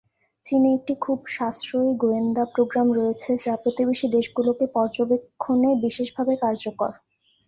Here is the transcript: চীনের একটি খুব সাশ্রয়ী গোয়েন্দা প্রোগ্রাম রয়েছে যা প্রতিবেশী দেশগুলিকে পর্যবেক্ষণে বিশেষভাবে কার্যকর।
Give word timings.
চীনের 0.45 0.73
একটি 0.77 0.93
খুব 1.01 1.19
সাশ্রয়ী 1.35 1.91
গোয়েন্দা 2.01 2.43
প্রোগ্রাম 2.53 2.87
রয়েছে 2.97 3.31
যা 3.43 3.53
প্রতিবেশী 3.63 4.07
দেশগুলিকে 4.15 4.65
পর্যবেক্ষণে 4.75 5.69
বিশেষভাবে 5.83 6.33
কার্যকর। 6.43 6.91